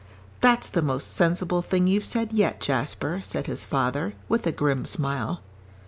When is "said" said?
2.05-2.33, 3.23-3.45